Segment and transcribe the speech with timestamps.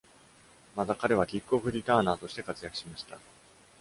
[0.75, 3.19] また、彼は、キックオフ・リターナーとして活躍しました。